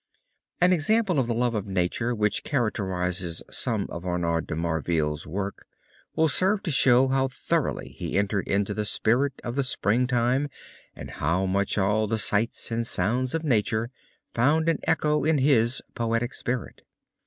[0.59, 5.67] An example of the love of nature which characterizes some of Arnaud de Marveil's work
[6.15, 10.49] will serve to show how thoroughly he entered into the spirit of the spring time
[10.95, 13.91] and how much all the sights and sounds of nature
[14.33, 16.81] found an echo in his poetic spirit.